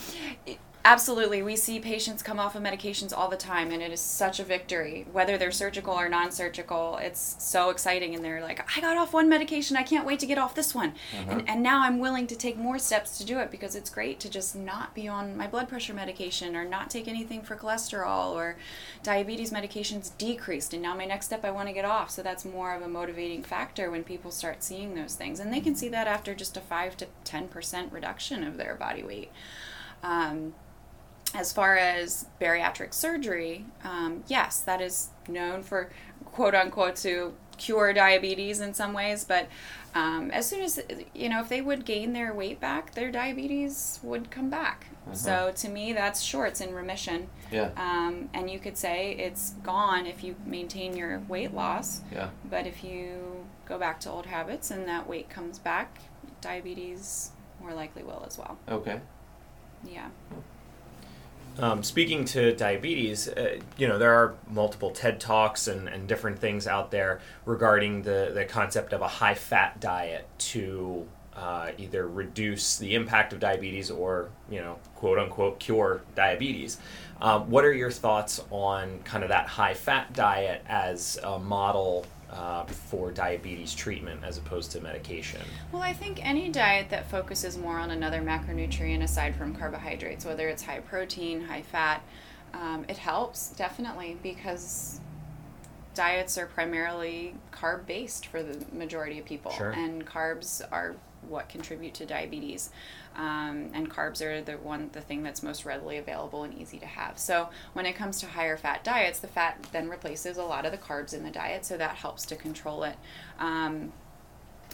[0.85, 1.43] Absolutely.
[1.43, 4.45] We see patients come off of medications all the time, and it is such a
[4.45, 5.07] victory.
[5.13, 8.15] Whether they're surgical or non surgical, it's so exciting.
[8.15, 10.75] And they're like, I got off one medication, I can't wait to get off this
[10.75, 10.95] one.
[11.13, 11.31] Uh-huh.
[11.31, 14.19] And, and now I'm willing to take more steps to do it because it's great
[14.21, 18.31] to just not be on my blood pressure medication or not take anything for cholesterol
[18.31, 18.57] or
[19.03, 20.73] diabetes medications decreased.
[20.73, 22.11] And now my next step, I want to get off.
[22.11, 25.39] So that's more of a motivating factor when people start seeing those things.
[25.41, 29.03] And they can see that after just a 5 to 10% reduction of their body
[29.03, 29.31] weight.
[30.03, 30.55] Um,
[31.35, 35.91] as far as bariatric surgery, um, yes, that is known for
[36.25, 39.49] quote unquote to cure diabetes in some ways, but
[39.95, 40.81] um, as soon as
[41.15, 44.87] you know, if they would gain their weight back, their diabetes would come back.
[45.13, 47.29] So to me, that's sure it's in remission.
[47.51, 47.71] Yeah.
[47.77, 52.03] Um, and you could say it's gone if you maintain your weight loss.
[52.13, 52.29] Yeah.
[52.51, 55.99] But if you go back to old habits and that weight comes back,
[56.43, 58.59] diabetes more likely will as well.
[58.69, 59.01] Okay.
[59.83, 60.09] Yeah.
[61.59, 66.39] Um, speaking to diabetes, uh, you know, there are multiple TED Talks and, and different
[66.39, 72.07] things out there regarding the, the concept of a high fat diet to uh, either
[72.07, 76.79] reduce the impact of diabetes or, you know, quote unquote, cure diabetes.
[77.21, 82.07] Um, what are your thoughts on kind of that high fat diet as a model
[82.31, 85.41] uh, for diabetes treatment as opposed to medication?
[85.73, 90.49] Well, I think any diet that focuses more on another macronutrient aside from carbohydrates, whether
[90.49, 92.03] it's high protein, high fat,
[92.55, 95.01] um, it helps definitely because
[95.95, 99.71] diets are primarily carb based for the majority of people, Sure.
[99.71, 100.95] and carbs are
[101.29, 102.71] what contribute to diabetes.
[103.19, 106.87] Um, and carbs are the one the thing that's most readily available and easy to
[106.87, 107.19] have.
[107.19, 110.71] So when it comes to higher fat diets, the fat then replaces a lot of
[110.71, 112.95] the carbs in the diet, so that helps to control it.
[113.41, 113.93] Um,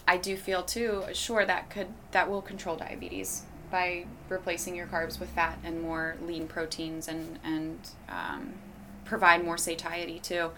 [0.06, 5.18] I do feel too, sure that could that will control diabetes by replacing your carbs
[5.18, 7.78] with fat and more lean proteins and and
[8.10, 8.52] um,
[9.06, 10.50] provide more satiety too.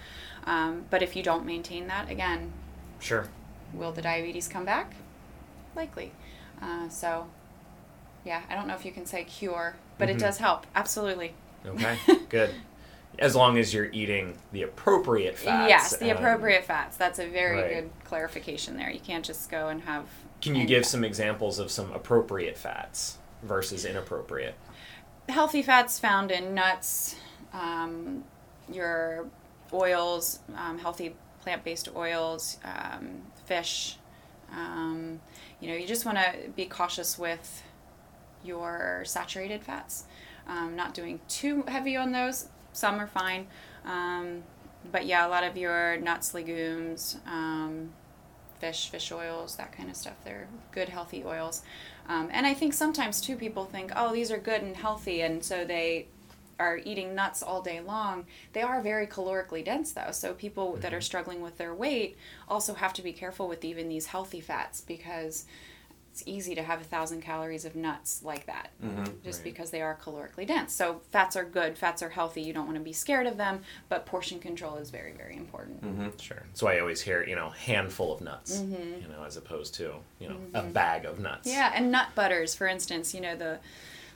[0.45, 2.53] Um, but if you don't maintain that, again,
[2.99, 3.29] Sure.
[3.73, 4.95] will the diabetes come back?
[5.77, 6.13] Likely.
[6.61, 7.29] Uh, so,
[8.27, 10.17] yeah, I don't know if you can say cure, but Mhm.
[10.17, 10.67] it does help.
[10.75, 11.33] Absolutely.
[11.65, 11.97] Okay,
[12.29, 12.55] good.
[13.19, 15.71] As long as you're eating the appropriate fats.
[15.71, 16.99] yes, the and- appropriate fats.
[16.99, 17.75] That's a very Right.
[17.75, 18.91] good clarification there.
[18.91, 20.05] You can't just go and have.
[20.43, 20.91] Can you give fat.
[20.91, 24.55] some examples of some appropriate fats versus inappropriate?
[25.29, 27.17] healthy fats found in nuts,
[27.53, 28.23] um,
[28.71, 29.27] your
[29.73, 33.97] oils, um, healthy plant-based oils, um, fish.
[34.53, 35.21] Um,
[35.61, 37.65] you know, you just want to be cautious with
[38.47, 40.05] your saturated fats.
[40.49, 42.49] Um, not doing too heavy on those.
[42.73, 43.49] Some are fine,
[43.85, 44.43] um,
[44.93, 47.91] but yeah, a lot of your nuts, legumes, um,
[48.61, 50.15] fish, fish oils, that kind of stuff.
[50.25, 51.63] They're good, healthy oils.
[52.09, 55.43] Um, and I think sometimes too, people think, oh, these are good and healthy, and
[55.43, 56.07] so they
[56.59, 58.27] are eating nuts all day long.
[58.53, 60.11] They are very calorically dense, though.
[60.13, 62.17] So people that are struggling with their weight
[62.49, 65.45] also have to be careful with even these healthy fats because
[66.17, 68.71] it's easy to have a thousand calories of nuts like that
[69.23, 69.45] just Right.
[69.45, 70.73] because they are calorically dense.
[70.73, 72.41] So fats are good, fats are healthy.
[72.41, 75.85] You don't want to be scared of them, but portion control is very, very important.
[75.85, 76.17] Mm-hmm.
[76.19, 76.43] Sure.
[76.47, 79.03] That's why I always hear, you know, handful of nuts, Mm-hmm.
[79.03, 81.47] you know, as opposed to, you know, a bag of nuts.
[81.53, 83.59] Yeah, and nut butters, for instance, you know, the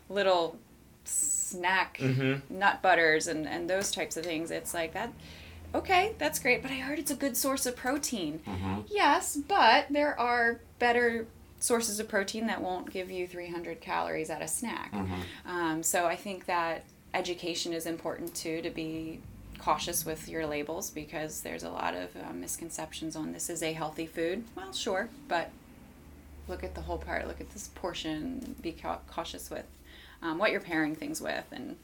[0.08, 0.56] little
[1.04, 2.40] snack Mhm.
[2.48, 4.50] nut butters and, and those types of things.
[4.50, 5.12] It's like that,
[5.74, 8.40] okay, that's great, but I heard it's a good source of protein.
[8.88, 11.26] Yes, but there are better
[11.60, 14.92] sources of protein that won't give you 300 calories at a snack.
[15.46, 19.20] Um, so I think that education is important too to be
[19.58, 23.72] cautious with your labels because there's a lot of uh, misconceptions on this is a
[23.72, 24.42] healthy food.
[24.56, 25.50] Well, sure, but
[26.48, 27.26] look at the whole part.
[27.28, 28.56] Look at this portion.
[28.62, 29.66] Be cau- cautious with
[30.22, 31.76] um, what you're pairing things with, and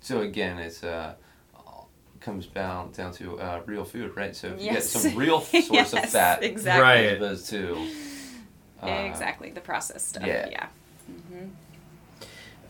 [0.00, 1.14] So again, it's uh,
[2.20, 4.34] comes down down to uh, real food, right?
[4.36, 4.92] So if you Yes.
[4.92, 6.82] get some real source of fat, exactly.
[6.82, 7.06] Right.
[7.06, 7.88] as opposed to
[8.88, 10.26] exactly the processed stuff.
[10.26, 10.48] yeah.
[10.50, 10.66] Yeah.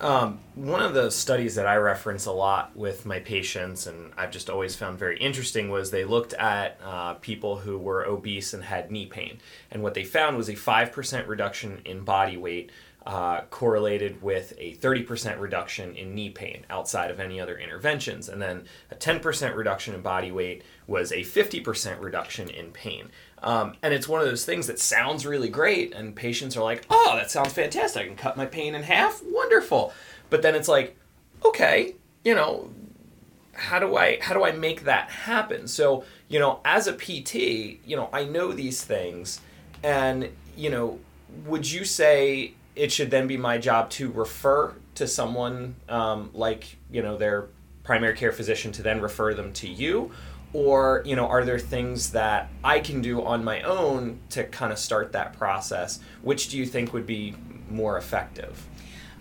[0.01, 4.33] Um, one of the studies that I reference a lot with my patients, and I've
[4.33, 8.65] just always found very interesting, was they looked at uh, people who were obese and
[8.65, 9.39] had knee pain.
[9.71, 12.73] And what they found was a 5% reduction in body weight
[13.07, 18.29] uh, correlated with a 30% reduction in knee pain outside of any other interventions.
[18.29, 23.11] And then a 10% reduction in body weight was a 50% reduction in pain.
[23.43, 26.85] Um, and it's one of those things that sounds really great, and patients are like,
[26.91, 28.03] oh, that sounds fantastic.
[28.03, 29.21] I can cut my pain in half.
[29.25, 29.93] Wonderful.
[30.31, 30.97] But then it's like,
[31.45, 32.71] okay, you know,
[33.53, 35.67] how do I how do I make that happen?
[35.67, 37.35] So, you know, as a PT,
[37.85, 39.41] you know, I know these things
[39.83, 41.01] and, you know,
[41.45, 46.77] would you say it should then be my job to refer to someone um, like,
[46.91, 47.49] you know, their
[47.83, 50.11] primary care physician to then refer them to you?
[50.53, 54.71] Or, you know, are there things that I can do on my own to kind
[54.73, 55.99] of start that process?
[56.23, 57.35] Which do you think would be
[57.71, 58.67] more effective?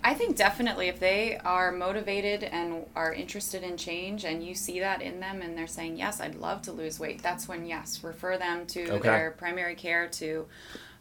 [0.04, 4.80] I think definitely if they are motivated and are interested in change and you see
[4.80, 8.02] that in them and they're saying, Yes, I'd love to lose weight, that's when, yes,
[8.02, 8.98] refer them to Okay.
[9.08, 10.46] their primary care to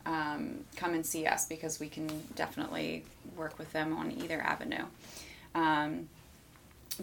[0.05, 4.85] um, come and see us because we can definitely work with them on either avenue.
[5.55, 6.09] Um,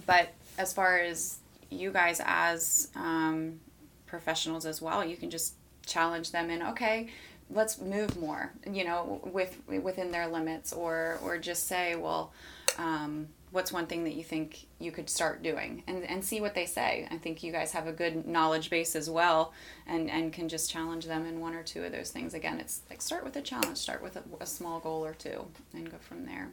[0.07, 1.38] but as far as
[1.70, 3.61] you guys as um,
[4.07, 5.05] professionals as well.
[5.05, 5.55] You can just
[5.86, 7.09] challenge them in okay
[7.51, 12.30] let's move more you know with within their limits or or just say well
[12.76, 15.82] um, what's one thing that you think you could start doing?
[15.86, 17.09] And, and see what they say.
[17.11, 19.53] I think you guys have a good knowledge base as well
[19.86, 22.34] and, and can just challenge them in one or two of those things.
[22.34, 23.78] Again it's like start with a challenge.
[23.78, 26.51] Start with a, a small goal or two and go from there.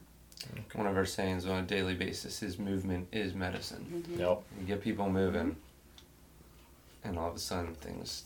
[0.52, 0.64] Okay.
[0.74, 3.86] one of our sayings on a daily basis is movement is medicine.
[3.91, 4.20] Mm-hmm.
[4.20, 4.41] yep.
[4.60, 5.56] you get people moving
[7.06, 8.24] and all of a sudden things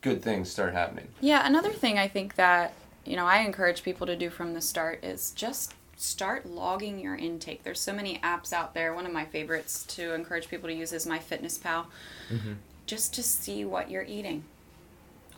[0.00, 1.08] good things start happening.
[1.20, 4.60] Yeah another thing i think that you know i encourage people to do from the
[4.60, 7.64] start is just start logging your intake.
[7.64, 8.94] There's so many apps out there.
[8.94, 11.86] One of my favorites to encourage people to use is MyFitnessPal,
[12.32, 12.52] mm-hmm.
[12.86, 14.44] just to see what you're eating.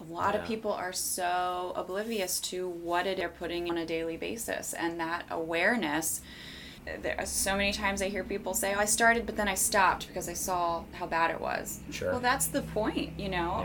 [0.01, 0.41] A lot yeah.
[0.41, 5.01] of people are so oblivious to what it they're putting on a daily basis, and
[5.01, 6.21] that awareness.
[7.03, 9.55] There are so many times I hear people say, oh, "I started, but then I
[9.55, 12.13] stopped because I saw how bad it was." Sure.
[12.13, 13.65] Well, that's the point, you know.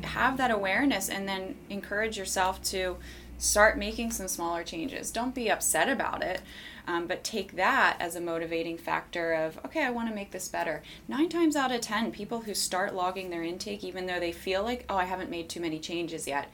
[0.00, 0.06] Yeah.
[0.08, 2.96] Have that awareness, and then encourage yourself to
[3.42, 5.10] start making some smaller changes.
[5.10, 6.40] Don't be upset about it,
[6.86, 10.46] um, but take that as a motivating factor of, okay, I want to make this
[10.46, 10.80] better.
[11.08, 14.62] Nine times out of 10, people who start logging their intake, even though they feel
[14.62, 16.52] like, oh, I haven't made too many changes yet,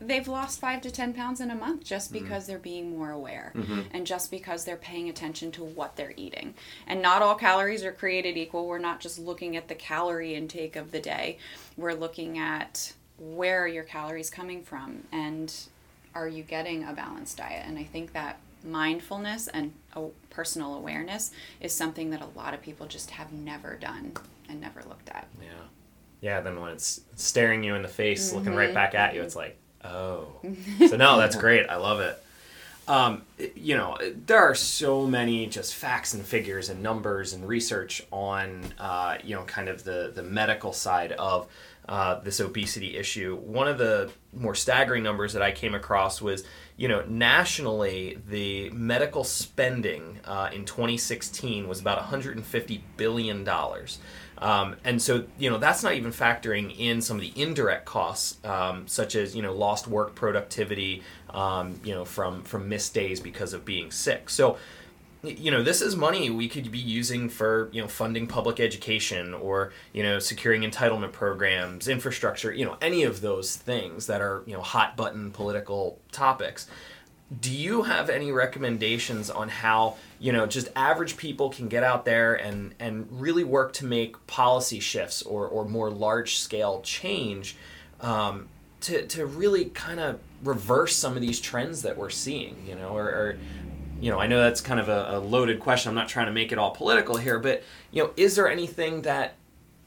[0.00, 2.22] they've lost five to 10 pounds in a month just mm-hmm.
[2.22, 2.52] because mm-hmm.
[2.52, 3.80] they're being more aware mm-hmm.
[3.90, 6.54] and just because they're paying attention to what they're eating.
[6.86, 8.68] And not all calories are created equal.
[8.68, 11.38] We're not just looking at the calorie intake of the day,
[11.76, 15.52] we're looking at where are your calories coming from and
[16.18, 17.64] are you getting a balanced diet?
[17.66, 19.72] And I think that mindfulness and
[20.30, 24.12] personal awareness is something that a lot of people just have never done
[24.48, 25.28] and never looked at.
[25.40, 25.48] Yeah.
[26.20, 28.38] Yeah, then when it's staring you in the face, mm-hmm.
[28.38, 30.26] looking right back at you, it's like, oh.
[30.88, 31.68] so no, that's great.
[31.68, 32.20] I love it.
[32.88, 33.22] Um,
[33.54, 38.64] you know, there are so many just facts and figures and numbers and research on,
[38.78, 41.46] uh, you know, kind of the, the medical side of
[41.88, 43.36] uh, this obesity issue.
[43.36, 46.44] One of the more staggering numbers that I came across was,
[46.76, 53.98] you know, nationally, the medical spending uh, in 2016 was about 150 billion dollars.
[54.36, 58.36] Um, and so, you know, that's not even factoring in some of the indirect costs,
[58.44, 63.18] um, such as, you know, lost work productivity, um, you know, from, from missed days
[63.18, 64.30] because of being sick.
[64.30, 64.56] So,
[65.22, 69.34] you know this is money we could be using for you know funding public education
[69.34, 74.42] or you know securing entitlement programs infrastructure you know any of those things that are
[74.46, 76.66] you know hot button political topics.
[77.42, 82.04] Do you have any recommendations on how you know just average people can get out
[82.04, 87.56] there and and really work to make policy shifts or or more large scale change
[88.00, 88.48] um,
[88.82, 92.96] to to really kind of reverse some of these trends that we're seeing you know
[92.96, 93.38] or, or
[94.00, 95.88] you know, I know that's kind of a, a, loaded question.
[95.88, 99.02] I'm not trying to make it all political here, but you know, is there anything
[99.02, 99.34] that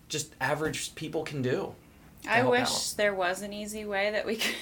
[0.09, 1.73] just average people can do?
[2.27, 2.93] I wish out?
[2.97, 4.55] there was an easy way that we could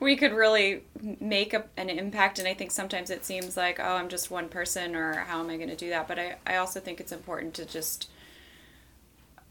[0.00, 0.82] we could really
[1.20, 2.38] make a, an impact.
[2.38, 5.50] And I think sometimes it seems like, oh, I'm just one person, or how am
[5.50, 6.08] I going to do that?
[6.08, 8.10] But I, I also think it's important to just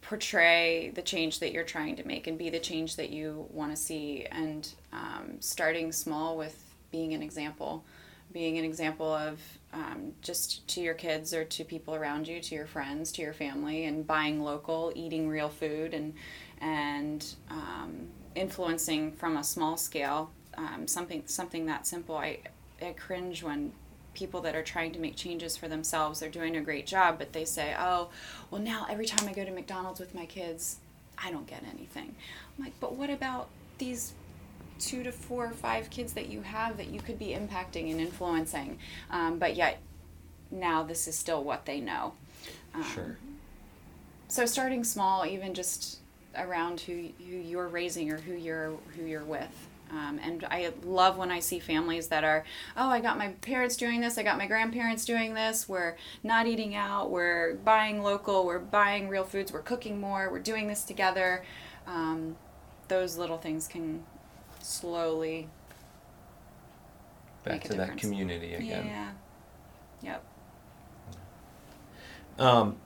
[0.02, 3.72] portray the change that you're trying to make and be the change that you want
[3.72, 4.26] to see.
[4.32, 6.58] And um, starting small with
[6.92, 7.84] being an example
[8.32, 9.40] being an example of
[9.74, 13.34] um, just to your kids or to people around you, to your friends, to your
[13.34, 16.14] family, and buying local, eating real food, and
[16.60, 20.32] and um, influencing from a small scale.
[20.58, 22.18] Um, something something that simple.
[22.18, 22.40] I
[22.82, 23.72] I cringe when
[24.14, 27.34] people that are trying to make changes for themselves they're doing a great job but
[27.34, 28.10] they say oh
[28.50, 30.78] well now every time i go to mcdonald's with my kids
[31.24, 32.16] i don't get anything
[32.58, 33.48] i'm like but what about
[33.78, 34.14] these
[34.80, 38.00] two to four or five kids that you have that you could be impacting and
[38.00, 38.80] influencing.
[39.10, 39.80] Um, but yet,
[40.52, 42.14] now this is still what they know.
[42.74, 43.18] Um, sure.
[44.28, 46.00] So starting small, even just
[46.36, 49.68] around who, who you're raising or who you're who you're with.
[49.90, 52.44] Um, and I love when I see families that are,
[52.76, 56.46] oh, I got my parents doing this, I got my grandparents doing this, we're not
[56.46, 60.84] eating out, we're buying local, we're buying real foods, we're cooking more, we're doing this
[60.84, 61.46] together.
[61.86, 62.36] Um,
[62.90, 64.04] those little things can
[64.68, 65.48] slowly
[67.46, 68.86] back to that community again.
[68.86, 69.12] Yeah.
[70.04, 70.24] Yep.
[72.40, 72.78] Um,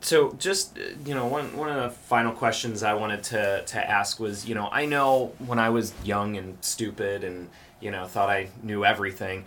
[0.00, 4.18] so just you know one one of the final questions I wanted to to ask
[4.18, 7.48] was you know I know when I was young and stupid and
[7.80, 9.44] you know thought I knew everything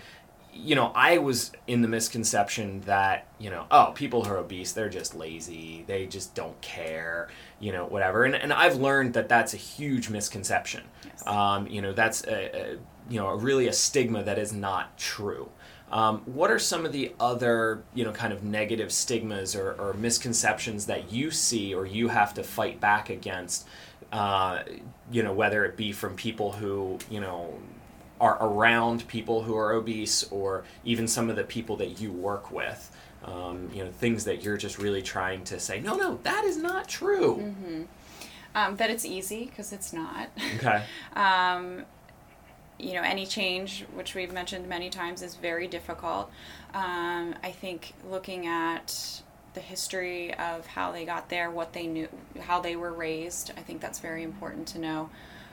[0.63, 4.71] you know, I was in the misconception that, you know, oh, people who are obese,
[4.71, 5.83] they're just lazy.
[5.87, 7.29] They just don't care,
[7.59, 8.25] you know, whatever.
[8.25, 10.83] And, and I've learned that that's a huge misconception.
[11.05, 11.25] Yes.
[11.27, 12.77] Um, you know, that's, a, a,
[13.09, 15.49] you know, really a stigma that is not true.
[15.91, 19.93] Um, what are some of the other, you know, kind of negative stigmas or, or
[19.93, 23.67] misconceptions that you see or you have to fight back against
[24.11, 24.63] uh,
[25.11, 27.53] you know, whether it be from people who, you know,
[28.19, 32.51] are around people who are obese or even some of the people that you work
[32.51, 32.95] with.
[33.23, 36.57] Um, you know, things that you're just really trying to say, no, no, that is
[36.57, 37.35] not true.
[38.55, 40.29] Um, that it's easy because it's not.
[40.55, 40.83] Okay.
[41.15, 41.83] um,
[42.79, 46.31] you know, any change, which we've mentioned many times, is very difficult.
[46.73, 49.21] Um, I think looking at
[49.53, 52.07] the history of how they got there, what they knew,
[52.39, 55.09] how they were raised, I think that's very important to know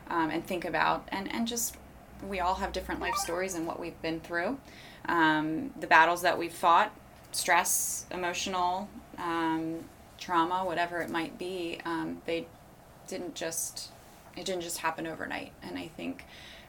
[0.09, 1.09] um, and think about.
[1.09, 1.77] And, and just,
[2.27, 4.59] we all have different life stories and what we've been through,
[5.07, 6.93] um, the battles that we've fought,
[7.33, 8.89] stress, emotional,
[9.19, 9.81] um,
[10.19, 11.79] trauma, whatever it might be.
[11.85, 12.47] Um, they
[13.07, 13.91] didn't just
[14.37, 16.25] it didn't just happen overnight and i think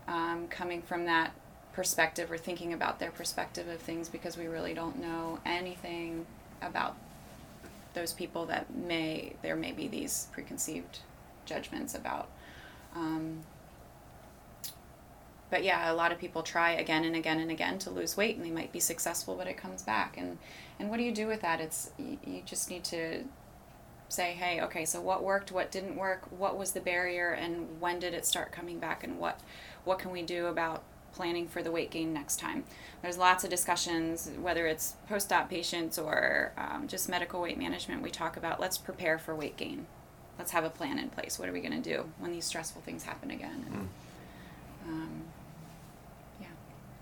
[0.07, 1.31] um, coming from that
[1.73, 6.25] perspective or thinking about their perspective of things because we really don't know anything
[6.61, 6.95] about
[7.93, 10.99] those people that may there may be these preconceived
[11.45, 12.29] judgments about
[12.95, 13.41] um,
[15.49, 18.35] but yeah a lot of people try again and again and again to lose weight
[18.35, 20.37] and they might be successful but it comes back and
[20.79, 23.23] and what do you do with that it's you, you just need to
[24.09, 27.99] say, hey, okay, so what worked, what didn't work, what was the barrier, and when
[27.99, 29.39] did it start coming back, and what
[29.83, 30.83] what can we do about
[31.13, 32.63] planning for the weight gain next time?
[33.01, 38.01] There's lots of discussions, whether it's post-op patients or um, just medical weight management.
[38.01, 39.87] We talk about let's prepare for weight gain.
[40.37, 41.39] Let's have a plan in place.
[41.39, 43.65] What are we going to do when these stressful things happen again?
[43.65, 43.89] And,
[44.87, 45.26] um, yeah.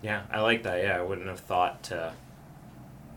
[0.06, 0.84] Yeah, I like that.
[0.84, 2.12] Yeah, I wouldn't have thought to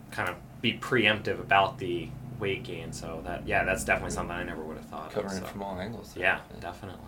[0.10, 2.10] kind of be preemptive about the
[2.40, 2.92] weight gain.
[2.94, 5.14] So that yeah, that's definitely something I never would have thought of.
[5.14, 5.44] Covering of.
[5.44, 5.52] it so.
[5.52, 6.16] from all angles.
[6.18, 7.04] Yeah, definitely.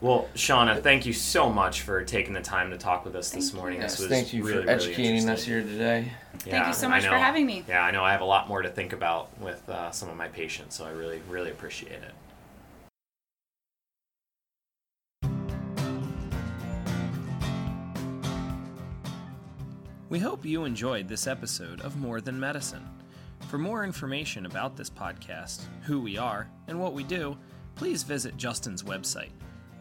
[0.00, 3.46] Well, Shauna, thank you so much for taking the time to talk with us this
[3.46, 3.58] Thank you.
[3.58, 3.80] morning.
[3.80, 6.12] Yes, This was thank you really, for really educating us here today.
[6.46, 7.64] Yeah, you so I much for having me.
[7.66, 10.16] Yeah, I know I have a lot more to think about with uh, some of
[10.16, 12.12] my patients, so I really, really appreciate it.
[20.08, 22.88] We hope you enjoyed this episode of More Than Medicine.
[23.48, 27.36] For more information about this podcast, who we are, and what we do,
[27.74, 29.32] please visit Justin's website,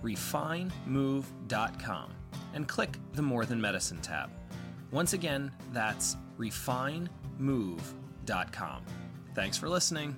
[0.04, 2.12] refinemove.com,
[2.56, 4.32] and click the More Than Medicine tab.
[4.90, 8.82] Once again, that's refinemove.com.
[9.36, 10.18] Thanks for listening.